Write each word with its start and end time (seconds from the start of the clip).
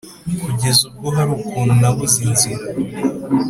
kugeza 0.43 0.81
ubwo 0.89 1.07
hari 1.15 1.31
ukuntu 1.37 1.73
nabuze 1.81 2.17
inzira? 2.27 2.63